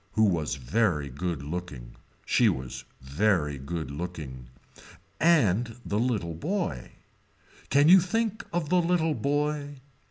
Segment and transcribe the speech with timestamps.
[0.13, 1.95] Who was very good looking.
[2.25, 4.47] She was very good looking.
[5.19, 6.93] And the little boy.
[7.69, 9.75] Can you think of the little boy.